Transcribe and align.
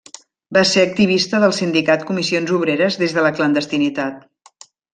Va 0.55 0.61
ser 0.69 0.85
activista 0.85 1.41
del 1.43 1.53
sindicat 1.57 2.07
Comissions 2.09 2.55
Obreres 2.57 2.99
des 3.05 3.15
de 3.19 3.27
la 3.29 3.33
clandestinitat. 3.41 4.29